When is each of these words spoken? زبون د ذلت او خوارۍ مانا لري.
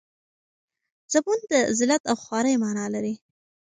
زبون 1.13 1.39
د 1.51 1.53
ذلت 1.79 2.01
او 2.11 2.15
خوارۍ 2.23 2.55
مانا 2.63 2.85
لري. 2.93 3.13